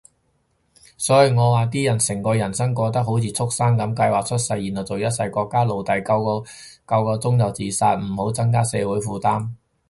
[0.97, 6.43] 所以我話啲人成個人生過得好似畜牲噉，計劃出世，然後做一世國家奴隸，夠
[6.87, 9.49] 夠鐘就自殺，唔好增加社會負擔